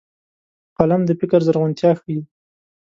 [0.77, 2.19] قلم د فکر زرغونتيا ښيي